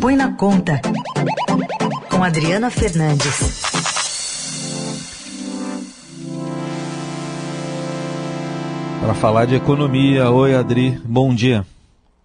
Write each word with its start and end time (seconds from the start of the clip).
Põe 0.00 0.14
na 0.14 0.32
Conta, 0.32 0.80
com 2.08 2.22
Adriana 2.22 2.70
Fernandes. 2.70 3.62
Para 9.00 9.14
falar 9.14 9.46
de 9.46 9.56
economia. 9.56 10.30
Oi, 10.30 10.54
Adri, 10.54 11.00
bom 11.04 11.34
dia. 11.34 11.66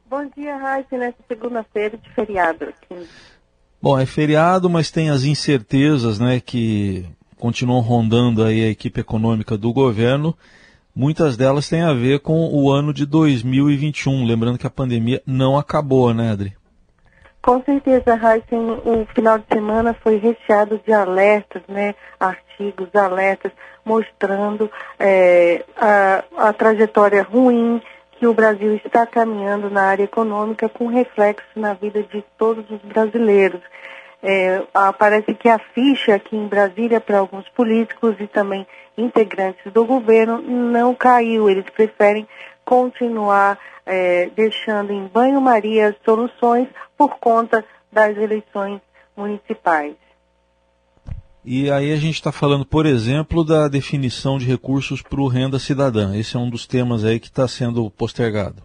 Bom 0.07 0.29
dia, 0.37 0.55
Raíssa, 0.55 0.97
nessa 0.97 1.17
segunda-feira 1.27 1.97
de 1.97 2.09
feriado 2.11 2.65
aqui. 2.65 3.07
Bom, 3.81 3.97
é 3.97 4.05
feriado, 4.05 4.69
mas 4.69 4.91
tem 4.91 5.09
as 5.09 5.23
incertezas, 5.23 6.19
né, 6.19 6.39
que 6.39 7.05
continuam 7.37 7.81
rondando 7.81 8.43
aí 8.43 8.63
a 8.63 8.69
equipe 8.69 9.01
econômica 9.01 9.57
do 9.57 9.73
governo. 9.73 10.37
Muitas 10.95 11.35
delas 11.35 11.67
têm 11.67 11.81
a 11.81 11.91
ver 11.91 12.19
com 12.19 12.53
o 12.53 12.71
ano 12.71 12.93
de 12.93 13.03
2021, 13.03 14.25
lembrando 14.25 14.59
que 14.59 14.67
a 14.67 14.69
pandemia 14.69 15.23
não 15.25 15.57
acabou, 15.57 16.13
né, 16.13 16.31
Adri? 16.31 16.53
Com 17.43 17.61
certeza, 17.61 18.15
Heisen, 18.15 18.71
o 18.85 19.05
final 19.13 19.37
de 19.37 19.43
semana 19.51 19.93
foi 19.93 20.15
recheado 20.15 20.79
de 20.85 20.93
alertas, 20.93 21.61
né, 21.67 21.93
artigos, 22.17 22.87
alertas, 22.95 23.51
mostrando 23.83 24.71
é, 24.97 25.65
a, 25.75 26.23
a 26.37 26.53
trajetória 26.53 27.21
ruim 27.21 27.81
que 28.17 28.25
o 28.25 28.33
Brasil 28.33 28.75
está 28.75 29.05
caminhando 29.05 29.69
na 29.69 29.81
área 29.81 30.05
econômica 30.05 30.69
com 30.69 30.87
reflexo 30.87 31.45
na 31.53 31.73
vida 31.73 32.01
de 32.03 32.23
todos 32.37 32.63
os 32.71 32.79
brasileiros. 32.81 33.59
É, 34.25 34.63
parece 34.97 35.33
que 35.33 35.49
a 35.49 35.59
ficha 35.59 36.15
aqui 36.15 36.37
em 36.37 36.47
Brasília 36.47 37.01
para 37.01 37.19
alguns 37.19 37.47
políticos 37.49 38.15
e 38.19 38.27
também 38.27 38.65
integrantes 38.97 39.69
do 39.73 39.85
governo 39.85 40.41
não 40.41 40.95
caiu. 40.95 41.49
Eles 41.49 41.65
preferem 41.69 42.25
continuar 42.63 43.59
é, 43.85 44.29
deixando 44.33 44.93
em 44.93 45.05
banho-maria 45.07 45.89
as 45.89 45.95
soluções 46.05 46.69
por 46.97 47.17
conta 47.19 47.65
das 47.91 48.15
eleições 48.15 48.79
municipais. 49.15 49.95
E 51.45 51.69
aí 51.69 51.91
a 51.91 51.97
gente 51.97 52.15
está 52.15 52.31
falando, 52.31 52.65
por 52.65 52.85
exemplo, 52.85 53.43
da 53.43 53.67
definição 53.67 54.37
de 54.37 54.45
recursos 54.45 55.01
para 55.01 55.19
o 55.19 55.27
renda 55.27 55.59
cidadã. 55.59 56.15
Esse 56.15 56.37
é 56.37 56.39
um 56.39 56.49
dos 56.49 56.65
temas 56.65 57.03
aí 57.03 57.19
que 57.19 57.27
está 57.27 57.45
sendo 57.45 57.91
postergado. 57.91 58.63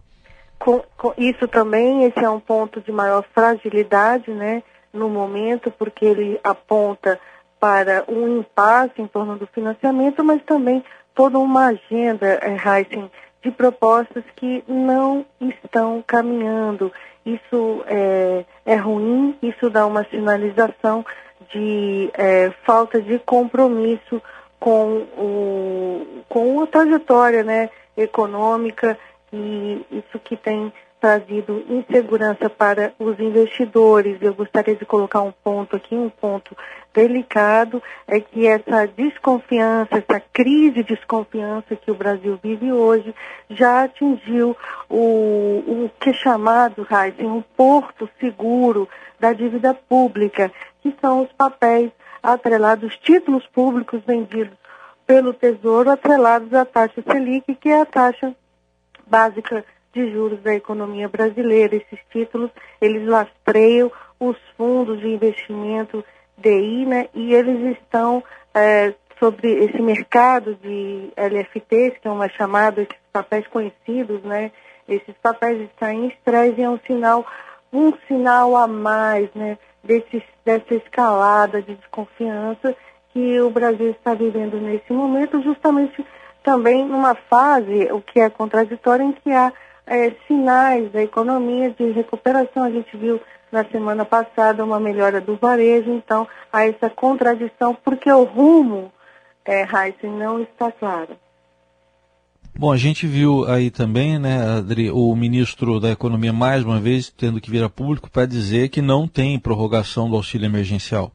Com, 0.57 0.81
com 0.97 1.13
isso 1.17 1.45
também, 1.49 2.05
esse 2.05 2.19
é 2.23 2.29
um 2.29 2.39
ponto 2.39 2.79
de 2.79 2.91
maior 2.91 3.25
fragilidade, 3.33 4.31
né, 4.31 4.63
no 4.93 5.09
momento, 5.09 5.71
porque 5.71 6.05
ele 6.05 6.39
aponta 6.43 7.19
para 7.59 8.03
um 8.07 8.39
impasse 8.39 9.01
em 9.01 9.07
torno 9.07 9.37
do 9.37 9.45
financiamento, 9.47 10.23
mas 10.23 10.41
também 10.43 10.83
toda 11.13 11.37
uma 11.37 11.67
agenda, 11.67 12.39
é, 12.41 12.55
Heisen, 12.55 13.11
de 13.41 13.51
propostas 13.51 14.23
que 14.35 14.63
não 14.67 15.25
estão 15.41 16.03
caminhando. 16.05 16.91
Isso 17.25 17.83
é, 17.87 18.45
é 18.65 18.75
ruim, 18.75 19.37
isso 19.41 19.69
dá 19.69 19.85
uma 19.85 20.03
sinalização 20.05 21.05
de 21.51 22.09
é, 22.13 22.51
falta 22.65 23.01
de 23.01 23.19
compromisso 23.19 24.21
com, 24.59 25.05
o, 25.17 26.23
com 26.27 26.61
a 26.61 26.67
trajetória 26.67 27.43
né, 27.43 27.69
econômica 27.95 28.97
e 29.31 29.85
isso 29.91 30.19
que 30.19 30.35
tem 30.35 30.71
trazido 30.99 31.63
insegurança 31.69 32.49
para 32.49 32.93
os 32.99 33.19
investidores. 33.19 34.21
Eu 34.21 34.33
gostaria 34.33 34.75
de 34.75 34.85
colocar 34.85 35.21
um 35.21 35.31
ponto 35.31 35.75
aqui, 35.75 35.95
um 35.95 36.09
ponto 36.09 36.55
delicado, 36.93 37.81
é 38.07 38.19
que 38.19 38.45
essa 38.45 38.87
desconfiança, 38.87 39.97
essa 39.97 40.19
crise 40.33 40.71
de 40.71 40.83
desconfiança 40.83 41.75
que 41.75 41.91
o 41.91 41.95
Brasil 41.95 42.39
vive 42.41 42.71
hoje, 42.71 43.13
já 43.49 43.83
atingiu 43.83 44.55
o, 44.89 44.95
o 44.95 45.91
que 45.99 46.09
é 46.09 46.13
chamado, 46.13 46.85
Heisen, 46.89 47.27
um 47.27 47.41
porto 47.41 48.09
seguro 48.19 48.87
da 49.19 49.33
dívida 49.33 49.73
pública, 49.73 50.51
que 50.81 50.93
são 50.99 51.23
os 51.23 51.31
papéis 51.33 51.91
atrelados, 52.21 52.97
títulos 52.97 53.45
públicos 53.47 54.01
vendidos 54.05 54.57
pelo 55.05 55.33
Tesouro 55.33 55.89
atrelados 55.89 56.53
à 56.53 56.65
taxa 56.65 57.01
Selic, 57.01 57.55
que 57.55 57.69
é 57.69 57.81
a 57.81 57.85
taxa 57.85 58.35
básica 59.07 59.65
de 59.93 60.11
juros 60.11 60.39
da 60.41 60.53
economia 60.53 61.07
brasileira. 61.07 61.75
Esses 61.75 61.99
títulos, 62.11 62.51
eles 62.79 63.07
lastreiam 63.07 63.91
os 64.19 64.37
fundos 64.57 64.99
de 64.99 65.07
investimento 65.07 66.03
DI, 66.37 66.85
né, 66.85 67.09
e 67.13 67.33
eles 67.33 67.77
estão 67.77 68.23
é, 68.53 68.93
sobre 69.19 69.51
esse 69.65 69.81
mercado 69.81 70.55
de 70.55 71.11
LFTs, 71.17 71.97
que 71.99 72.07
é 72.07 72.11
uma 72.11 72.29
chamada, 72.29 72.81
esses 72.81 72.97
papéis 73.11 73.45
conhecidos, 73.47 74.21
né, 74.23 74.51
esses 74.87 75.15
papéis 75.21 75.61
estão 75.61 75.89
em 75.89 76.07
estresse 76.07 76.59
e 76.59 76.63
é 76.63 76.69
um 76.69 76.79
sinal, 76.79 77.25
um 77.71 77.93
sinal 78.07 78.55
a 78.55 78.67
mais, 78.67 79.29
né, 79.35 79.57
desse, 79.83 80.23
dessa 80.45 80.73
escalada 80.75 81.61
de 81.61 81.75
desconfiança 81.75 82.75
que 83.13 83.39
o 83.41 83.49
Brasil 83.49 83.91
está 83.91 84.13
vivendo 84.13 84.59
nesse 84.59 84.91
momento, 84.93 85.41
justamente 85.41 86.05
também 86.43 86.85
numa 86.85 87.15
fase, 87.15 87.91
o 87.91 88.01
que 88.01 88.19
é 88.19 88.29
contraditório, 88.29 89.05
em 89.05 89.11
que 89.11 89.31
há 89.31 89.51
é, 89.89 90.11
sinais 90.27 90.91
da 90.91 91.01
economia 91.01 91.71
de 91.71 91.91
recuperação. 91.91 92.63
A 92.63 92.69
gente 92.69 92.95
viu 92.95 93.19
na 93.51 93.65
semana 93.65 94.05
passada 94.05 94.63
uma 94.63 94.79
melhora 94.79 95.19
do 95.19 95.35
varejo, 95.35 95.91
então 95.91 96.27
há 96.53 96.67
essa 96.67 96.89
contradição, 96.89 97.75
porque 97.83 98.09
o 98.11 98.23
rumo, 98.23 98.91
é, 99.43 99.63
Heisen, 99.63 100.11
não 100.11 100.43
está 100.43 100.71
claro. 100.71 101.17
Bom, 102.57 102.71
a 102.71 102.77
gente 102.77 103.07
viu 103.07 103.45
aí 103.47 103.71
também, 103.71 104.19
né, 104.19 104.57
Adri, 104.57 104.91
o 104.91 105.15
ministro 105.15 105.79
da 105.79 105.91
Economia 105.91 106.33
mais 106.33 106.63
uma 106.63 106.79
vez 106.79 107.09
tendo 107.09 107.39
que 107.39 107.49
vir 107.49 107.63
a 107.63 107.69
público 107.69 108.11
para 108.11 108.25
dizer 108.25 108.69
que 108.69 108.81
não 108.81 109.07
tem 109.07 109.39
prorrogação 109.39 110.09
do 110.09 110.15
auxílio 110.15 110.45
emergencial. 110.45 111.11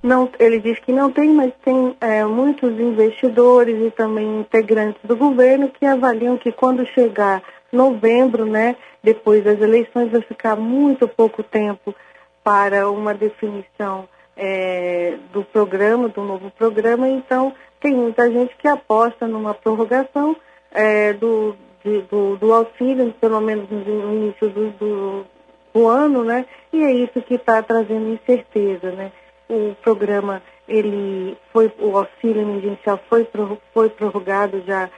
Não, 0.00 0.30
ele 0.38 0.60
diz 0.60 0.78
que 0.78 0.92
não 0.92 1.10
tem, 1.10 1.28
mas 1.30 1.52
tem 1.64 1.96
é, 2.00 2.24
muitos 2.24 2.70
investidores 2.78 3.84
e 3.84 3.90
também 3.90 4.40
integrantes 4.40 5.02
do 5.02 5.16
governo 5.16 5.68
que 5.68 5.84
avaliam 5.84 6.38
que 6.38 6.52
quando 6.52 6.86
chegar 6.86 7.42
novembro, 7.72 8.44
né, 8.44 8.76
depois 9.02 9.44
das 9.44 9.60
eleições, 9.60 10.10
vai 10.10 10.22
ficar 10.22 10.56
muito 10.56 11.06
pouco 11.06 11.42
tempo 11.42 11.94
para 12.42 12.90
uma 12.90 13.14
definição 13.14 14.08
é, 14.36 15.16
do 15.32 15.42
programa, 15.42 16.08
do 16.08 16.22
novo 16.22 16.50
programa, 16.52 17.08
então 17.08 17.52
tem 17.80 17.94
muita 17.94 18.30
gente 18.30 18.56
que 18.56 18.68
aposta 18.68 19.26
numa 19.26 19.52
prorrogação 19.52 20.36
é, 20.70 21.12
do, 21.12 21.56
de, 21.84 22.02
do, 22.02 22.36
do, 22.36 22.52
auxílio, 22.52 23.12
pelo 23.20 23.40
menos 23.40 23.68
no 23.70 24.14
início 24.14 24.48
do, 24.48 24.70
do, 24.70 25.26
do 25.74 25.86
ano, 25.88 26.24
né? 26.24 26.46
E 26.72 26.82
é 26.82 26.92
isso 26.92 27.20
que 27.22 27.34
está 27.34 27.62
trazendo 27.62 28.12
incerteza, 28.12 28.90
né? 28.92 29.12
O 29.48 29.74
programa, 29.82 30.42
ele 30.68 31.36
foi, 31.52 31.72
o 31.78 31.96
auxílio 31.96 32.42
emergencial 32.42 33.00
foi, 33.08 33.26
foi 33.72 33.88
prorrogado 33.88 34.62
já 34.66 34.90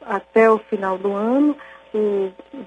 até 0.00 0.50
o 0.50 0.58
final 0.58 0.96
do 0.96 1.12
ano, 1.12 1.56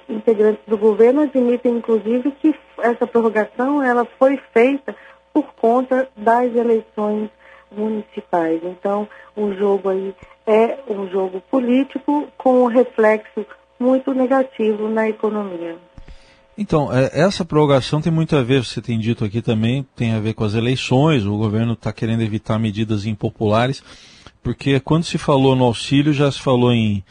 integrantes 0.10 0.64
do 0.68 0.78
governo 0.78 1.22
admitem, 1.22 1.78
inclusive, 1.78 2.32
que 2.42 2.56
essa 2.80 3.06
prorrogação 3.06 3.82
ela 3.82 4.06
foi 4.18 4.40
feita 4.54 4.96
por 5.34 5.54
conta 5.54 6.08
das 6.16 6.54
eleições 6.56 7.30
municipais. 7.72 8.62
Então, 8.64 9.08
o 9.36 9.54
jogo 9.54 9.90
aí 9.90 10.14
é 10.46 10.80
um 10.90 11.08
jogo 11.10 11.42
político 11.50 12.28
com 12.38 12.64
um 12.64 12.68
reflexo 12.68 13.46
muito 13.80 14.14
negativo 14.14 14.90
na 14.90 15.10
economia. 15.10 15.78
Então, 16.58 16.94
é, 16.94 17.10
essa 17.14 17.46
prorrogação 17.46 18.02
tem 18.02 18.12
muito 18.12 18.36
a 18.36 18.44
ver, 18.44 18.64
você 18.64 18.82
tem 18.82 19.00
dito 19.00 19.24
aqui 19.24 19.42
também, 19.42 19.86
tem 19.96 20.14
a 20.14 20.20
ver 20.20 20.34
com 20.34 20.44
as 20.44 20.54
eleições, 20.54 21.26
o 21.26 21.38
governo 21.38 21.74
está 21.74 21.92
querendo 21.94 22.22
evitar 22.22 22.60
medidas 22.60 23.06
impopulares, 23.06 23.82
porque 24.44 24.80
quando 24.80 25.06
se 25.06 25.18
falou 25.18 25.56
no 25.56 25.64
auxílio, 25.64 26.14
já 26.14 26.32
se 26.32 26.40
falou 26.40 26.72
em 26.72 27.04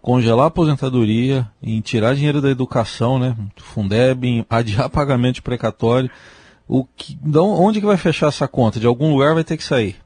congelar 0.00 0.44
a 0.44 0.48
aposentadoria, 0.48 1.46
em 1.62 1.80
tirar 1.80 2.14
dinheiro 2.14 2.40
da 2.40 2.50
educação, 2.50 3.18
né, 3.18 3.34
Fundeb, 3.56 4.26
em 4.26 4.46
adiar 4.48 4.88
pagamento 4.90 5.36
de 5.36 5.42
precatório. 5.42 6.10
O 6.66 6.84
que, 6.84 7.18
onde 7.36 7.80
que 7.80 7.86
vai 7.86 7.96
fechar 7.96 8.28
essa 8.28 8.46
conta? 8.46 8.78
De 8.78 8.86
algum 8.86 9.12
lugar 9.12 9.34
vai 9.34 9.44
ter 9.44 9.56
que 9.56 9.64
sair. 9.64 9.96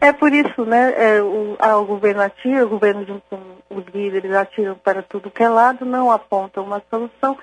É 0.00 0.12
por 0.12 0.32
isso, 0.32 0.64
né, 0.64 0.92
é, 0.96 1.22
o, 1.22 1.56
a, 1.58 1.76
o 1.76 1.86
governo 1.86 2.22
atira, 2.22 2.66
o 2.66 2.68
governo 2.68 3.06
junto 3.06 3.22
com 3.30 3.38
os 3.70 3.84
líderes 3.94 4.34
atiram 4.34 4.74
para 4.74 5.02
tudo 5.02 5.30
que 5.30 5.42
é 5.42 5.48
lado, 5.48 5.84
não 5.84 6.10
apontam 6.10 6.64
uma 6.64 6.82
solução, 6.90 7.38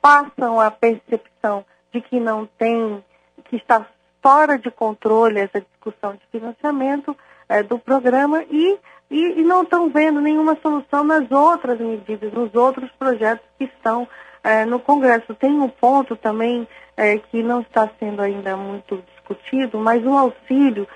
passam 0.00 0.60
a 0.60 0.70
percepção 0.70 1.64
de 1.92 2.00
que 2.00 2.20
não 2.20 2.46
tem, 2.58 3.02
que 3.48 3.56
está 3.56 3.86
fora 4.22 4.58
de 4.58 4.70
controle 4.70 5.40
essa 5.40 5.60
discussão 5.60 6.12
de 6.12 6.20
financiamento 6.30 7.16
é, 7.48 7.62
do 7.62 7.78
programa 7.78 8.44
e 8.50 8.78
e, 9.12 9.40
e 9.40 9.44
não 9.44 9.62
estão 9.62 9.90
vendo 9.90 10.20
nenhuma 10.20 10.56
solução 10.62 11.04
nas 11.04 11.30
outras 11.30 11.78
medidas, 11.78 12.32
nos 12.32 12.54
outros 12.54 12.90
projetos 12.92 13.44
que 13.58 13.64
estão 13.64 14.08
é, 14.42 14.64
no 14.64 14.80
Congresso. 14.80 15.34
Tem 15.34 15.50
um 15.50 15.68
ponto 15.68 16.16
também 16.16 16.66
é, 16.96 17.18
que 17.18 17.42
não 17.42 17.60
está 17.60 17.88
sendo 17.98 18.22
ainda 18.22 18.56
muito 18.56 19.02
discutido, 19.14 19.78
mas 19.78 20.04
o 20.04 20.16
auxílio 20.16 20.88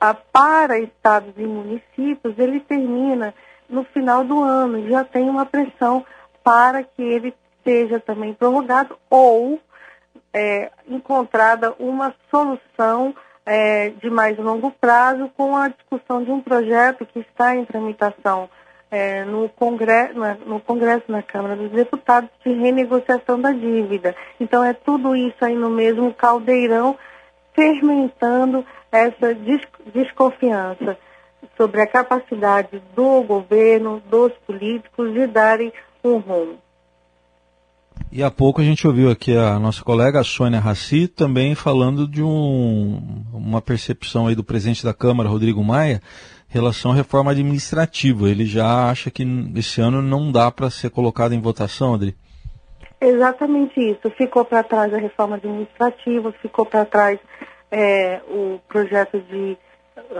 a, 0.00 0.12
para 0.12 0.78
estados 0.78 1.32
e 1.36 1.44
municípios, 1.44 2.36
ele 2.36 2.58
termina 2.60 3.32
no 3.68 3.84
final 3.84 4.24
do 4.24 4.42
ano 4.42 4.88
já 4.88 5.04
tem 5.04 5.30
uma 5.30 5.46
pressão 5.46 6.04
para 6.44 6.82
que 6.82 7.00
ele 7.00 7.32
seja 7.64 8.00
também 8.00 8.34
prorrogado 8.34 8.98
ou 9.08 9.58
é, 10.34 10.70
encontrada 10.88 11.74
uma 11.78 12.14
solução 12.30 13.14
é, 13.44 13.90
de 13.90 14.08
mais 14.08 14.38
longo 14.38 14.70
prazo 14.70 15.30
com 15.36 15.56
a 15.56 15.68
discussão 15.68 16.22
de 16.22 16.30
um 16.30 16.40
projeto 16.40 17.04
que 17.06 17.20
está 17.20 17.56
em 17.56 17.64
tramitação 17.64 18.48
é, 18.90 19.24
no, 19.24 19.48
Congresso, 19.48 20.18
na, 20.18 20.34
no 20.34 20.60
Congresso, 20.60 21.04
na 21.08 21.22
Câmara 21.22 21.56
dos 21.56 21.70
Deputados, 21.70 22.30
de 22.44 22.52
renegociação 22.52 23.40
da 23.40 23.50
dívida. 23.50 24.14
Então 24.38 24.62
é 24.62 24.72
tudo 24.72 25.16
isso 25.16 25.42
aí 25.44 25.54
no 25.54 25.70
mesmo 25.70 26.12
caldeirão, 26.12 26.96
fermentando 27.54 28.64
essa 28.90 29.34
desconfiança 29.92 30.96
sobre 31.56 31.80
a 31.80 31.86
capacidade 31.86 32.82
do 32.94 33.22
governo, 33.22 34.02
dos 34.06 34.32
políticos 34.46 35.12
de 35.12 35.26
darem 35.26 35.72
um 36.04 36.18
rumo. 36.18 36.61
E 38.14 38.22
há 38.22 38.30
pouco 38.30 38.60
a 38.60 38.64
gente 38.64 38.86
ouviu 38.86 39.10
aqui 39.10 39.34
a 39.34 39.58
nossa 39.58 39.82
colega 39.82 40.22
Sônia 40.22 40.60
Raci 40.60 41.08
também 41.08 41.54
falando 41.54 42.06
de 42.06 42.22
um, 42.22 43.24
uma 43.32 43.62
percepção 43.62 44.26
aí 44.26 44.34
do 44.34 44.44
presidente 44.44 44.84
da 44.84 44.92
Câmara, 44.92 45.30
Rodrigo 45.30 45.64
Maia, 45.64 46.02
em 46.50 46.52
relação 46.52 46.92
à 46.92 46.94
reforma 46.94 47.30
administrativa. 47.30 48.28
Ele 48.28 48.44
já 48.44 48.90
acha 48.90 49.10
que 49.10 49.26
esse 49.56 49.80
ano 49.80 50.02
não 50.02 50.30
dá 50.30 50.50
para 50.50 50.68
ser 50.68 50.90
colocado 50.90 51.32
em 51.32 51.40
votação, 51.40 51.94
Adri? 51.94 52.14
Exatamente 53.00 53.80
isso. 53.80 54.10
Ficou 54.10 54.44
para 54.44 54.62
trás 54.62 54.92
a 54.92 54.98
reforma 54.98 55.36
administrativa, 55.36 56.32
ficou 56.42 56.66
para 56.66 56.84
trás 56.84 57.18
é, 57.70 58.20
o 58.28 58.60
projeto 58.68 59.22
de 59.22 59.56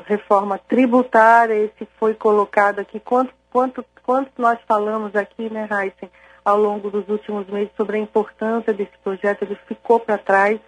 reforma 0.06 0.58
tributária, 0.66 1.62
esse 1.62 1.86
foi 2.00 2.14
colocado 2.14 2.78
aqui. 2.78 2.98
Quanto, 2.98 3.34
quanto, 3.52 3.84
quanto 4.02 4.30
nós 4.38 4.58
falamos 4.66 5.14
aqui, 5.14 5.50
né, 5.50 5.68
Heisen, 5.70 6.10
ao 6.44 6.58
longo 6.58 6.90
dos 6.90 7.08
últimos 7.08 7.46
meses 7.46 7.70
sobre 7.76 7.96
a 7.96 8.00
importância 8.00 8.72
desse 8.72 8.96
projeto, 9.02 9.42
ele 9.42 9.56
ficou 9.66 10.00
para 10.00 10.18
trás, 10.18 10.58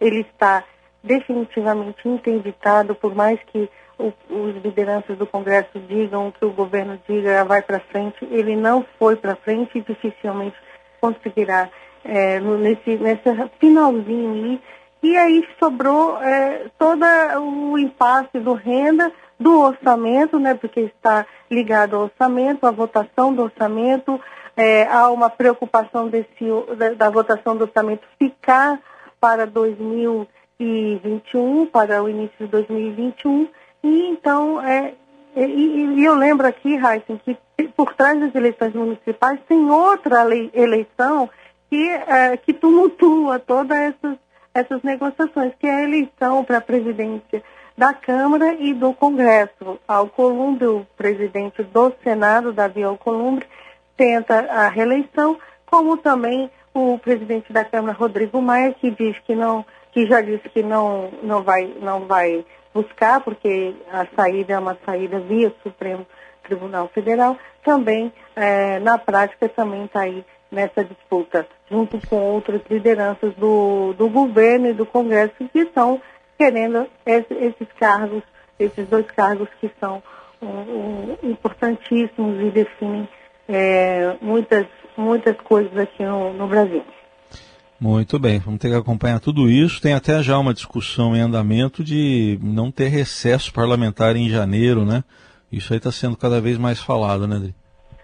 ele 0.00 0.20
está 0.20 0.64
definitivamente 1.02 2.08
interditado, 2.08 2.94
por 2.94 3.14
mais 3.14 3.40
que 3.44 3.68
o, 3.98 4.12
os 4.28 4.62
lideranças 4.62 5.16
do 5.16 5.26
Congresso 5.26 5.78
digam, 5.88 6.30
que 6.32 6.44
o 6.44 6.52
governo 6.52 7.00
diga, 7.08 7.44
vai 7.44 7.62
para 7.62 7.80
frente, 7.80 8.24
ele 8.30 8.54
não 8.54 8.84
foi 8.98 9.16
para 9.16 9.36
frente 9.36 9.78
e 9.78 9.82
dificilmente 9.82 10.56
conseguirá 11.00 11.70
é, 12.04 12.40
nesse, 12.40 12.96
nessa 12.96 13.50
finalzinho 13.58 14.32
aí. 14.32 14.60
E 15.02 15.16
aí 15.16 15.46
sobrou 15.58 16.20
é, 16.22 16.66
todo 16.78 17.04
o 17.40 17.78
impasse 17.78 18.38
do 18.40 18.54
renda, 18.54 19.12
do 19.38 19.60
orçamento, 19.60 20.38
né, 20.38 20.54
porque 20.54 20.80
está 20.80 21.26
ligado 21.50 21.96
ao 21.96 22.04
orçamento, 22.04 22.66
à 22.66 22.70
votação 22.70 23.34
do 23.34 23.42
orçamento, 23.42 24.18
é, 24.56 24.84
há 24.84 25.10
uma 25.10 25.28
preocupação 25.28 26.08
desse, 26.08 26.46
da, 26.76 26.94
da, 26.94 27.10
votação 27.10 27.54
do 27.56 27.64
orçamento 27.64 28.06
ficar 28.18 28.80
para 29.20 29.46
2021, 29.46 31.66
para 31.66 32.02
o 32.02 32.08
início 32.08 32.38
de 32.38 32.46
2021. 32.46 33.48
E 33.84 34.08
então, 34.08 34.58
é, 34.62 34.94
e, 35.36 35.98
e 35.98 36.04
eu 36.04 36.14
lembro 36.14 36.46
aqui, 36.46 36.74
Heisen, 36.74 37.20
que 37.22 37.36
por 37.76 37.94
trás 37.94 38.18
das 38.18 38.34
eleições 38.34 38.72
municipais 38.72 39.38
tem 39.46 39.70
outra 39.70 40.22
lei, 40.22 40.50
eleição 40.54 41.28
que, 41.68 41.88
é, 41.88 42.34
que 42.38 42.54
tumultua 42.54 43.38
todas 43.38 43.76
essas, 43.76 44.16
essas 44.54 44.82
negociações, 44.82 45.52
que 45.58 45.66
é 45.66 45.74
a 45.74 45.82
eleição 45.82 46.42
para 46.42 46.56
a 46.58 46.62
presidência 46.62 47.42
da 47.76 47.92
Câmara 47.92 48.54
e 48.54 48.72
do 48.72 48.92
Congresso. 48.94 49.78
Alcolumbre, 49.86 50.66
o 50.66 50.86
presidente 50.96 51.62
do 51.62 51.92
Senado, 52.02 52.52
Davi 52.52 52.82
Alcolumbre, 52.82 53.46
tenta 53.96 54.40
a 54.50 54.68
reeleição, 54.68 55.38
como 55.66 55.96
também 55.96 56.50
o 56.72 56.98
presidente 56.98 57.52
da 57.52 57.64
Câmara, 57.64 57.96
Rodrigo 57.96 58.40
Maia, 58.40 58.74
que 58.74 58.90
diz 58.90 59.18
que 59.20 59.34
não, 59.34 59.64
que 59.92 60.06
já 60.06 60.20
disse 60.20 60.48
que 60.48 60.62
não, 60.62 61.10
não 61.22 61.42
vai, 61.42 61.72
não 61.80 62.00
vai 62.00 62.44
buscar, 62.72 63.20
porque 63.20 63.74
a 63.90 64.06
saída 64.14 64.54
é 64.54 64.58
uma 64.58 64.76
saída 64.84 65.18
via 65.20 65.52
Supremo 65.62 66.06
Tribunal 66.42 66.88
Federal, 66.88 67.36
também 67.64 68.12
é, 68.34 68.78
na 68.80 68.98
prática 68.98 69.48
também 69.48 69.86
está 69.86 70.02
aí 70.02 70.24
nessa 70.50 70.84
disputa, 70.84 71.46
junto 71.70 71.98
com 72.06 72.16
outras 72.16 72.60
lideranças 72.70 73.34
do, 73.34 73.94
do 73.94 74.08
governo 74.08 74.68
e 74.68 74.72
do 74.72 74.86
Congresso 74.86 75.34
que 75.52 75.58
estão 75.60 76.00
querendo 76.38 76.86
esse, 77.04 77.34
esses 77.34 77.68
cargos, 77.78 78.22
esses 78.58 78.86
dois 78.88 79.06
cargos 79.06 79.48
que 79.60 79.70
são 79.80 80.02
um, 80.42 81.16
importantíssimos 81.22 82.40
e 82.40 82.50
definem 82.50 83.08
é, 83.48 84.16
muitas, 84.20 84.66
muitas 84.96 85.36
coisas 85.38 85.76
aqui 85.76 86.04
no, 86.04 86.32
no 86.32 86.46
Brasil. 86.46 86.84
Muito 87.78 88.18
bem, 88.18 88.38
vamos 88.38 88.58
ter 88.58 88.70
que 88.70 88.74
acompanhar 88.74 89.20
tudo 89.20 89.50
isso. 89.50 89.82
Tem 89.82 89.92
até 89.92 90.22
já 90.22 90.38
uma 90.38 90.54
discussão 90.54 91.14
em 91.14 91.20
andamento 91.20 91.84
de 91.84 92.38
não 92.42 92.70
ter 92.70 92.88
recesso 92.88 93.52
parlamentar 93.52 94.16
em 94.16 94.30
janeiro, 94.30 94.84
né? 94.84 95.04
Isso 95.52 95.72
aí 95.72 95.76
está 95.76 95.92
sendo 95.92 96.16
cada 96.16 96.40
vez 96.40 96.56
mais 96.56 96.80
falado, 96.80 97.26
né, 97.28 97.36
Adri? 97.36 97.54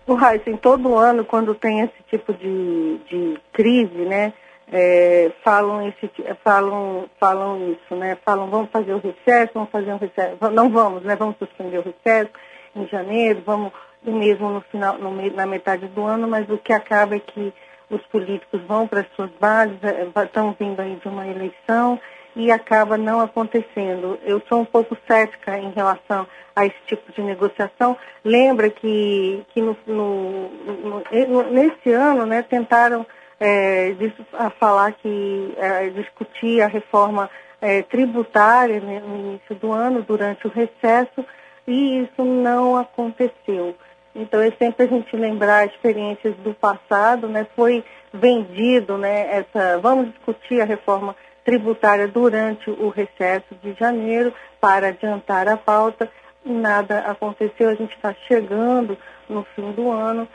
O 0.07 0.19
Heisen, 0.19 0.57
todo 0.57 0.97
ano, 0.97 1.25
quando 1.25 1.55
tem 1.55 1.81
esse 1.81 1.95
tipo 2.11 2.35
de, 2.35 2.99
de 3.09 3.39
crise, 3.53 4.05
né, 4.05 4.33
é, 4.73 5.31
falam, 5.45 5.87
esse, 5.87 6.11
falam, 6.43 7.05
falam 7.21 7.73
isso, 7.73 7.95
né? 7.95 8.17
Falam, 8.25 8.49
vamos 8.49 8.71
fazer 8.71 8.95
o 8.95 8.99
recesso, 8.99 9.53
vamos 9.53 9.71
fazer 9.71 9.93
um 9.93 9.99
recesso. 9.99 10.37
Não 10.51 10.71
vamos, 10.71 11.03
né? 11.03 11.15
Vamos 11.15 11.37
suspender 11.39 11.79
o 11.79 11.83
recesso 11.83 12.31
em 12.75 12.87
janeiro, 12.89 13.43
vamos 13.45 13.71
mesmo 14.03 14.49
no 14.51 14.61
final, 14.63 14.99
no, 14.99 15.15
na 15.31 15.47
metade 15.47 15.87
do 15.89 16.05
ano, 16.05 16.27
mas 16.27 16.49
o 16.49 16.59
que 16.59 16.73
acaba 16.73 17.15
é 17.15 17.21
que 17.21 17.53
os 17.91 18.03
políticos 18.07 18.63
vão 18.63 18.89
para 18.89 19.01
as 19.01 19.07
suas 19.15 19.31
bases, 19.39 19.77
é, 19.85 20.09
estão 20.25 20.57
vindo 20.59 20.81
aí 20.81 20.97
de 20.97 21.07
uma 21.07 21.27
eleição 21.27 22.01
e 22.35 22.51
acaba 22.51 22.97
não 22.97 23.21
acontecendo. 23.21 24.19
Eu 24.25 24.43
sou 24.49 24.61
um 24.61 24.65
pouco 24.65 24.97
cética 25.07 25.59
em 25.59 25.71
relação 25.73 26.27
a 26.57 26.65
esse 26.65 26.79
tipo 26.87 27.13
de 27.13 27.21
negociação. 27.23 27.97
Lembra 28.25 28.71
que, 28.71 29.45
que 29.53 29.61
no, 29.61 29.77
no, 29.87 30.49
no, 30.49 31.51
nesse 31.51 31.93
ano 31.93 32.25
né, 32.25 32.43
tentaram 32.43 33.07
é, 33.43 33.93
a 34.35 34.51
falar 34.51 34.93
que 34.93 35.55
é, 35.57 35.89
discutir 35.91 36.63
a 36.63 36.69
reforma 36.69 37.29
é, 37.61 37.83
tributária 37.83 38.81
né, 38.81 39.03
no 39.05 39.17
início 39.17 39.57
do 39.57 39.73
ano, 39.73 40.01
durante 40.03 40.47
o 40.47 40.51
recesso, 40.51 41.25
e 41.67 42.03
isso 42.03 42.25
não 42.25 42.77
aconteceu. 42.77 43.75
Então 44.15 44.41
é 44.41 44.53
sempre 44.53 44.85
a 44.85 44.89
gente 44.89 45.17
lembrar 45.17 45.67
experiências 45.67 46.37
do 46.37 46.55
passado, 46.55 47.29
né? 47.29 47.47
Foi 47.57 47.83
vendido, 48.13 48.97
né? 48.97 49.39
Essa, 49.39 49.79
vamos 49.79 50.11
discutir 50.11 50.61
a 50.61 50.67
reforma 50.67 51.17
tributária 51.45 52.07
durante 52.07 52.71
o 52.71 52.91
recesso 52.91 53.55
de 53.63 53.73
janeiro 53.73 54.33
para 54.61 54.89
adiantar 54.89 55.49
a 55.49 55.57
pauta. 55.57 56.09
Nada 56.45 57.01
aconteceu, 57.01 57.71
a 57.71 57.75
gente 57.75 57.95
está 57.97 58.15
chegando 58.29 58.97
no 59.29 59.45
fim 59.57 59.73
do 59.73 59.91
ano 59.91 60.29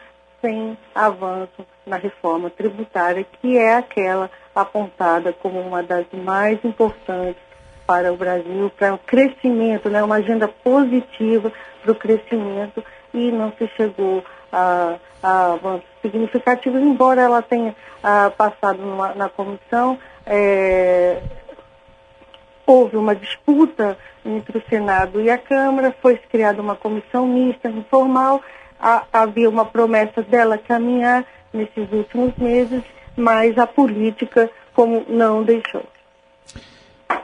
sem 0.48 0.78
avanço 0.96 1.66
na 1.86 1.98
reforma 1.98 2.50
tributária, 2.50 3.26
que 3.42 3.58
é 3.58 3.76
aquela 3.76 4.32
apontada 4.56 5.34
como 5.34 5.60
uma 5.60 5.84
das 5.84 6.06
mais 6.14 6.58
importantes 6.64 7.42
para 7.86 8.14
o 8.14 8.18
Brasil, 8.18 8.72
para 8.78 8.94
o 8.94 8.98
crescimento, 8.98 9.90
né, 9.90 10.02
uma 10.02 10.16
agenda 10.16 10.48
positiva 10.48 11.52
para 11.82 11.92
o 11.92 11.96
crescimento 11.96 12.84
e 13.14 13.30
não 13.30 13.52
se 13.58 13.68
chegou 13.76 14.24
a, 14.52 14.96
a 15.22 15.54
avanços 15.54 15.88
significativos, 16.02 16.82
embora 16.82 17.22
ela 17.22 17.42
tenha 17.42 17.76
a, 18.02 18.30
passado 18.30 18.82
numa, 18.82 19.14
na 19.16 19.30
comissão. 19.30 20.00
É, 20.26 21.22
houve 22.66 22.98
uma 22.98 23.16
disputa 23.16 23.98
entre 24.26 24.58
o 24.58 24.64
Senado 24.70 25.22
e 25.22 25.30
a 25.30 25.38
Câmara, 25.38 25.96
foi 26.02 26.18
criada 26.18 26.62
uma 26.62 26.76
comissão 26.76 27.26
mista, 27.26 27.70
informal, 27.70 28.42
a, 28.80 29.04
havia 29.12 29.50
uma 29.50 29.66
promessa 29.66 30.22
dela 30.22 30.58
caminhar 30.58 31.26
nesses 31.54 31.92
últimos 31.92 32.36
meses, 32.38 32.84
mas 33.16 33.58
a 33.58 33.66
política 33.66 34.50
como 34.74 35.06
não 35.10 35.44
deixou. 35.44 35.84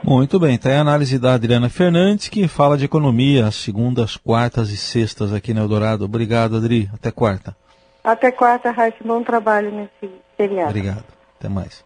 Muito 0.02 0.38
bem, 0.38 0.58
tem 0.58 0.72
tá 0.72 0.78
a 0.78 0.80
análise 0.80 1.18
da 1.18 1.34
Adriana 1.34 1.70
Fernandes, 1.70 2.28
que 2.28 2.46
fala 2.46 2.76
de 2.76 2.84
economia 2.84 3.46
às 3.46 3.54
segundas, 3.54 4.16
quartas 4.16 4.70
e 4.70 4.76
sextas 4.76 5.32
aqui 5.32 5.54
no 5.54 5.60
Eldorado. 5.60 6.04
Obrigado, 6.04 6.56
Adri. 6.56 6.90
Até 6.92 7.10
quarta. 7.10 7.56
Até 8.02 8.30
quarta, 8.30 8.70
Raíssa. 8.70 8.98
Bom 9.02 9.22
trabalho 9.22 9.70
nesse 9.70 10.12
feriado. 10.36 10.68
Obrigado. 10.68 11.04
Até 11.38 11.48
mais. 11.48 11.84